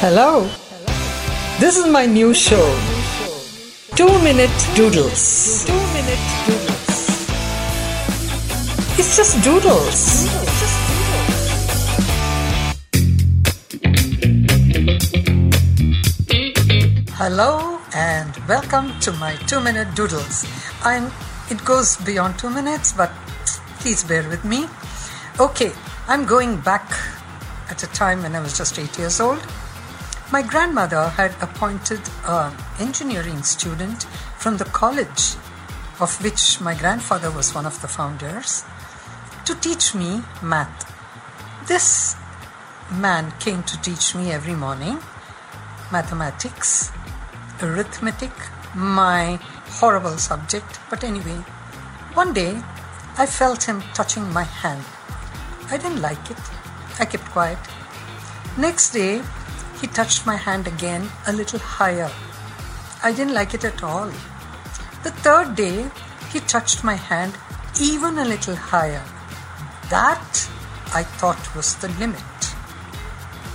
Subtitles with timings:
[0.00, 0.48] Hello.
[1.60, 2.64] This is my new show.
[3.96, 5.66] Two Minute Doodles.
[5.66, 7.28] Two Minute Doodles.
[8.96, 10.24] It's just doodles.
[17.20, 20.46] Hello and welcome to my two minute doodles.
[20.82, 21.12] I'm
[21.50, 23.10] it goes beyond two minutes, but
[23.80, 24.64] please bear with me.
[25.38, 25.72] Okay,
[26.08, 26.88] I'm going back
[27.68, 29.46] at a time when I was just eight years old.
[30.32, 34.04] My grandmother had appointed an engineering student
[34.38, 35.34] from the college,
[35.98, 38.62] of which my grandfather was one of the founders,
[39.44, 40.86] to teach me math.
[41.66, 42.14] This
[42.92, 45.00] man came to teach me every morning
[45.90, 46.92] mathematics,
[47.60, 48.30] arithmetic,
[48.76, 49.40] my
[49.80, 50.78] horrible subject.
[50.88, 51.42] But anyway,
[52.14, 52.62] one day
[53.18, 54.84] I felt him touching my hand.
[55.70, 56.38] I didn't like it.
[57.00, 57.58] I kept quiet.
[58.56, 59.22] Next day,
[59.80, 62.10] he touched my hand again a little higher.
[63.02, 64.10] I didn't like it at all.
[65.04, 65.90] The third day,
[66.32, 67.34] he touched my hand
[67.80, 69.02] even a little higher.
[69.88, 70.48] That
[70.94, 72.20] I thought was the limit.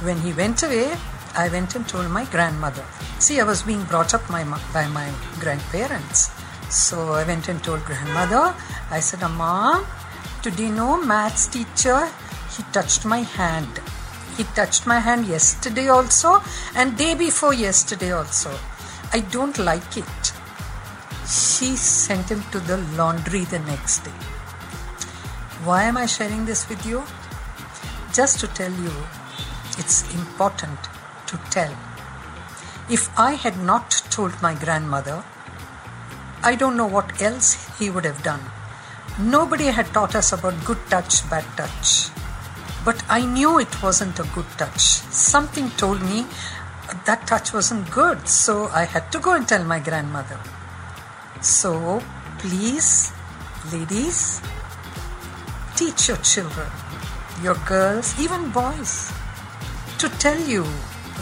[0.02, 0.96] When he went away,
[1.36, 2.84] I went and told my grandmother.
[3.20, 6.32] See, I was being brought up my, by my grandparents.
[6.70, 8.56] So I went and told grandmother.
[8.90, 9.86] I said, Amma,
[10.42, 12.10] today no maths teacher,
[12.56, 13.80] he touched my hand.
[14.38, 16.42] He touched my hand yesterday also
[16.76, 18.52] and day before yesterday also.
[19.14, 20.34] I don't like it.
[21.28, 24.20] She sent him to the laundry the next day.
[25.64, 27.04] Why am I sharing this with you?
[28.14, 28.92] Just to tell you
[29.78, 30.80] it's important
[31.28, 31.74] to tell.
[32.90, 35.24] If I had not told my grandmother,
[36.44, 38.42] I don't know what else he would have done.
[39.18, 42.10] Nobody had taught us about good touch, bad touch.
[42.86, 45.02] But I knew it wasn't a good touch.
[45.10, 46.28] Something told me
[47.06, 50.40] that touch wasn't good, so I had to go and tell my grandmother.
[51.42, 52.00] So,
[52.38, 53.12] please,
[53.74, 54.40] ladies,
[55.76, 56.70] teach your children,
[57.42, 59.12] your girls, even boys,
[59.98, 60.64] to tell you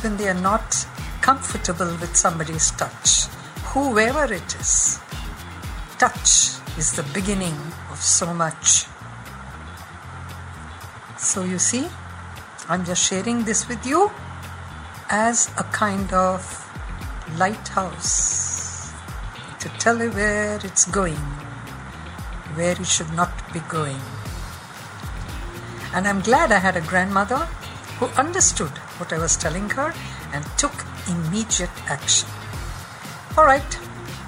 [0.01, 0.85] when they are not
[1.21, 3.27] comfortable with somebody's touch,
[3.71, 4.99] whoever it is.
[5.97, 7.55] Touch is the beginning
[7.89, 8.92] of so much.
[11.33, 11.87] So you see,
[12.69, 14.11] I'm just sharing this with you
[15.09, 16.45] as a kind of
[17.39, 18.93] lighthouse
[19.59, 21.25] to tell you where it's going,
[22.53, 23.99] where it should not be going.
[25.95, 27.47] And I'm glad I had a grandmother
[27.97, 29.91] who understood what I was telling her
[30.33, 32.29] and took immediate action.
[33.35, 33.73] All right,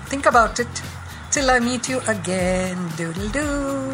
[0.08, 0.82] think about it.
[1.30, 2.90] Till I meet you again.
[2.98, 3.94] Doodle doo.